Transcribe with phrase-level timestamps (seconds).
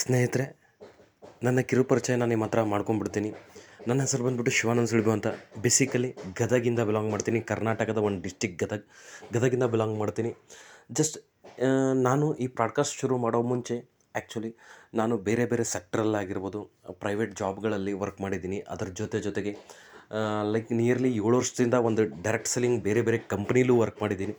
[0.00, 0.44] ಸ್ನೇಹಿತರೆ,
[1.46, 3.30] ನನ್ನ ಕಿರುಪರಿಚಯ ನಾನು ನಿಮ್ಮ ಹತ್ರ ಮಾಡ್ಕೊಂಡ್ಬಿಡ್ತೀನಿ.
[3.88, 5.28] ನನ್ನ ಹೆಸರು ಬಂದುಬಿಟ್ಟು ಶಿವಾನಂದ ಸುಳಿಬು ಅಂತ.
[5.64, 7.40] ಬೇಸಿಕಲಿ ಗದಗಿಂದ ಬಿಲಾಂಗ್ ಮಾಡ್ತೀನಿ.
[7.50, 8.86] ಕರ್ನಾಟಕದ ಒಂದು ಡಿಸ್ಟಿಕ್ ಗದಗ್.
[9.34, 10.30] ಗದಗಿಂದ ಬಿಲಾಂಗ್ ಮಾಡ್ತೀನಿ.
[10.98, 11.18] ಜಸ್ಟ್
[12.08, 13.76] ನಾನು ಈ ಪಾಡ್ಕಾಸ್ಟ್ ಶುರು ಮಾಡೋ ಮುಂಚೆ
[14.14, 14.52] ಆ್ಯಕ್ಚುಲಿ
[15.00, 16.60] ನಾನು ಬೇರೆ ಬೇರೆ ಸೆಕ್ಟ್ರಲ್ಲಾಗಿರ್ಬೋದು
[17.04, 18.60] ಪ್ರೈವೇಟ್ ಜಾಬ್ಗಳಲ್ಲಿ ವರ್ಕ್ ಮಾಡಿದ್ದೀನಿ.
[18.74, 19.54] ಅದರ ಜೊತೆ ಜೊತೆಗೆ
[20.54, 24.36] ಲೈಕ್ ನಿಯರ್ಲಿ ಏಳು ವರ್ಷದಿಂದ ಒಂದು ಡೈರೆಕ್ಟ್ ಸೆಲ್ಲಿಂಗ್ ಬೇರೆ ಬೇರೆ ಕಂಪ್ನೀಲೂ ವರ್ಕ್ ಮಾಡಿದ್ದೀನಿ.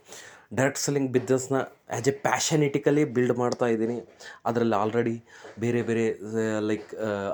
[0.57, 1.57] ಡೈರೆಕ್ಟ್ ಸೆಲ್ಲಿಂಗ್ ಬಿಸ್ನೆಸ್ನ
[1.95, 3.97] ಆ್ಯಸ್ ಎ ಪ್ಯಾಷನೆಟಿಕಲಿ ಬಿಲ್ಡ್ ಮಾಡ್ತಾ ಇದ್ದೀನಿ.
[4.49, 5.15] ಅದರಲ್ಲಿ ಆಲ್ರೆಡಿ
[5.63, 6.03] ಬೇರೆ ಬೇರೆ
[6.69, 6.89] ಲೈಕ್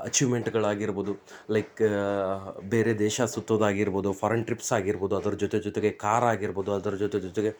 [0.07, 1.13] ಅಚೀವ್ಮೆಂಟ್ಗಳಾಗಿರ್ಬೋದು,
[1.55, 1.79] ಲೈಕ್
[2.73, 7.53] ಬೇರೆ ದೇಶ ಸುತ್ತೋದಾಗಿರ್ಬೋದು ಫಾರಿನ್ ಟ್ರಿಪ್ಸ್ ಆಗಿರ್ಬೋದು, ಅದರ ಜೊತೆ ಜೊತೆಗೆ ಕಾರ್ ಆಗಿರ್ಬೋದು, ಅದರ ಜೊತೆ ಜೊತೆಗೆ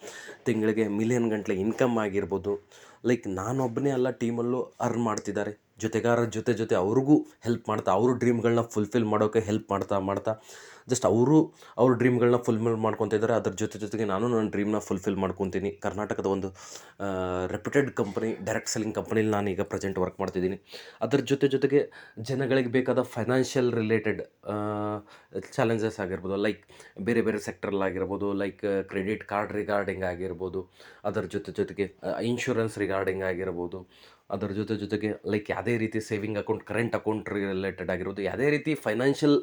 [0.48, 2.54] ತಿಂಗಳಿಗೆ ಮಿಲಿಯನ್ ಗಂಟಲೆ ಇನ್ಕಮ್ ಆಗಿರ್ಬೋದು
[3.04, 5.54] ಲೈಕ್ ನಾನೊಬ್ಬನೇ ಅಲ್ಲ ಟೀಮಲ್ಲೂ ಅರ್ನ್ ಮಾಡ್ತಿದ್ದಾರೆ.
[5.84, 10.34] ಜೊತೆಗಾರರ ಜೊತೆ ಜೊತೆ ಅವ್ರಿಗೂ ಹೆಲ್ಪ್ ಮಾಡ್ತಾ, ಅವ್ರ ಡ್ರೀಮ್ಗಳನ್ನ ಫುಲ್ಫಿಲ್ ಮಾಡೋಕ್ಕೆ ಹೆಲ್ಪ್ ಮಾಡ್ತಾ ಮಾಡ್ತಾ.
[10.92, 11.38] ಜಸ್ಟ್ ಅವರು,
[11.82, 13.34] ಅವ್ರ ಡ್ರೀಮ್ಗಳನ್ನ ಫುಲ್ಫಿಲ್ ಮಾಡ್ಕೊತಾ ಇದ್ದಾರೆ.
[13.40, 15.72] ಅದ್ರ ಜೊತೆ ಜೊತೆಗೆ ನಾನು ನನ್ನ ಡ್ರೀಮ್ನ ಫುಲ್ಫಿಲ್ ಮಾಡ್ಕೊತೀನಿ.
[15.84, 16.48] ಕರ್ನಾಟಕದ ಒಂದು
[17.54, 20.58] ರೆಪ್ಯೂಟೆಡ್ ಕಂಪನಿ ಡೈರೆಕ್ಟ್ ಸೆಲ್ಲಿಂಗ್ ಕಂಪ್ನೀಲಿ ನಾನು ಈಗ ಪ್ರೆಸೆಂಟ್ ವರ್ಕ್ ಮಾಡ್ತಿದ್ದೀನಿ.
[21.06, 21.82] ಅದ್ರ ಜೊತೆ ಜೊತೆಗೆ
[22.30, 24.22] ಜನಗಳಿಗೆ ಬೇಕಾದ ಫೈನಾನ್ಷಿಯಲ್ ರಿಲೇಟೆಡ್
[25.58, 26.38] ಚಾಲೆಂಜಸ್ ಆಗಿರ್ಬೋದು.
[26.48, 26.64] ಲೈಕ್
[27.10, 30.62] ಬೇರೆ ಬೇರೆ ಸೆಕ್ಟ್ರಲ್ಲಾಗಿರ್ಬೋದು ಲೈಕ್ ಕ್ರೆಡಿಟ್ ಕಾರ್ಡ್ ರಿಗಾರ್ಡಿಂಗ್ ಆಗಿರ್ಬೋದು.
[31.10, 31.88] ಅದರ ಜೊತೆ ಜೊತೆಗೆ
[32.32, 32.89] ಇನ್ಶೂರೆನ್ಸ್ ರಿಗಾರ್ಡಿಂಗ್
[33.32, 33.80] ಆಗಿರ್ಬೋದು.
[34.34, 39.38] ಅದರ ಜೊತೆ ಜೊತೆಗೆ ಲೈಕ್ ಯಾವುದೇ ರೀತಿ saving account current account related ಆಗಿರ್ಬೋದು, ಯಾವುದೇ ರೀತಿ ಫೈನಾನ್ಷಿಯಲ್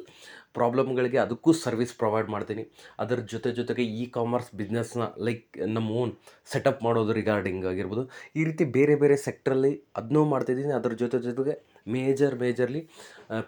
[0.57, 2.63] ಪ್ರಾಬ್ಲಮ್ಗಳಿಗೆ ಅದಕ್ಕೂ ಸರ್ವಿಸ್ ಪ್ರೊವೈಡ್ ಮಾಡ್ತೀನಿ.
[3.03, 5.43] ಅದರ ಜೊತೆ ಜೊತೆಗೆ ಇ ಕಾಮರ್ಸ್ ಬಿಸ್ನೆಸ್ನ ಲೈಕ್
[5.75, 6.13] ನಮ್ಮ ಓನ್
[6.53, 8.03] ಸೆಟಪ್ ಮಾಡೋದು ರಿಗಾರ್ಡಿಂಗ್ ಆಗಿರ್ಬೋದು.
[8.39, 10.73] ಈ ರೀತಿ ಬೇರೆ ಬೇರೆ ಸೆಕ್ಟ್ರಲ್ಲಿ ಅದನ್ನೂ ಮಾಡ್ತಿದ್ದೀನಿ.
[10.79, 11.55] ಅದರ ಜೊತೆ ಜೊತೆಗೆ
[11.97, 12.83] ಮೇಜರ್ ಮೇಜರ್ಲಿ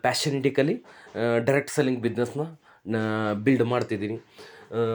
[0.05, 0.77] ಪ್ಯಾಷನಿಟಿಕಲಿ
[1.49, 2.45] ಡೈರೆಕ್ಟ್ ಸೆಲ್ಲಿಂಗ್ ಬಿಸ್ನೆಸ್ನ
[3.47, 4.19] ಬಿಲ್ಡ್ ಮಾಡ್ತಿದ್ದೀನಿ.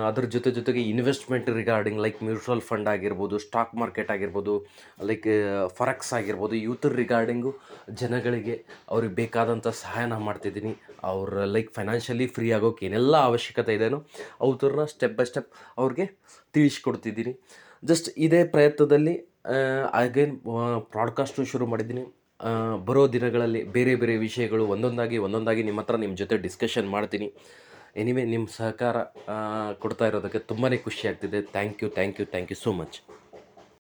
[0.09, 4.55] ಅದ್ರ ಜೊತೆ ಜೊತೆಗೆ investment regarding like mutual fund ಆಗಿರ್ಬೋದು ಸ್ಟಾಕ್ ಮಾರ್ಕೆಟ್ ಆಗಿರ್ಬೋದು
[5.11, 5.27] ಲೈಕ್
[5.79, 7.53] ಫರಕ್ಸ್ ಆಗಿರ್ಬೋದು ಯೂಥರ್ ರಿಗಾರ್ಡಿಂಗು
[8.03, 8.57] ಜನಗಳಿಗೆ
[8.93, 10.73] ಅವ್ರಿಗೆ ಬೇಕಾದಂಥ ಸಹಾಯನ ಮಾಡ್ತಿದ್ದೀನಿ.
[11.11, 14.01] ಅವ್ರ ಲೈಕ್ ಫೈನಾನ್ಷಿಯಲಿ ಫ್ರೀ ಆಗೋಕೆ ಏನೆಲ್ಲ ಅವಶ್ಯಕತೆ ಇದೆಯೋ
[14.47, 15.51] ಅವ್ರನ್ನ ಸ್ಟೆಪ್ ಬೈ ಸ್ಟೆಪ್
[15.83, 16.07] ಅವ್ರಿಗೆ
[16.57, 17.35] ತಿಳಿಸ್ಕೊಡ್ತಿದ್ದೀನಿ.
[17.91, 19.15] ಜಸ್ಟ್ ಇದೇ ಪ್ರಯತ್ನದಲ್ಲಿ
[20.03, 20.37] ಅಗೇನ್
[20.95, 22.05] ಪ್ರಾಡ್ಕಾಸ್ಟು ಶುರು ಮಾಡಿದ್ದೀನಿ.
[22.89, 27.29] ಬರೋ ದಿನಗಳಲ್ಲಿ ಬೇರೆ ಬೇರೆ ವಿಷಯಗಳು ಒಂದೊಂದಾಗಿ ಒಂದೊಂದಾಗಿ ನಿಮ್ಮ ಹತ್ರ ನಿಮ್ಮ ಜೊತೆ ಡಿಸ್ಕಷನ್ ಮಾಡ್ತೀನಿ.
[28.03, 28.97] ಎನಿವೆ ನಿಮ್ಮ ಸಹಕಾರ
[29.83, 31.41] ಕೊಡ್ತಾ ಇರೋದಕ್ಕೆ ತುಂಬಾ ಖುಷಿ ಆಗ್ತಿದೆ.
[31.57, 32.97] Thank you thank you thank you so much